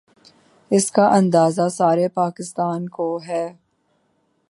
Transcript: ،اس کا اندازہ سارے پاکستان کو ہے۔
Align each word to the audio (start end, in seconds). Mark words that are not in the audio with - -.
،اس 0.71 0.91
کا 0.91 1.07
اندازہ 1.07 1.67
سارے 1.69 2.07
پاکستان 2.07 2.89
کو 2.89 3.19
ہے۔ 3.27 3.45